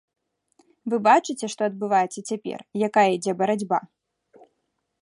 Вы 0.93 0.99
бачыце, 1.07 1.45
што 1.55 1.61
адбываецца 1.69 2.25
цяпер, 2.29 2.59
якая 2.89 3.05
ідзе 3.19 3.33
барацьба. 3.45 3.79